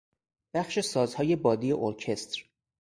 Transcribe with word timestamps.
بخش 0.55 0.79
سازهای 0.79 1.35
بادی 1.35 1.71
ارکستر 1.71 2.41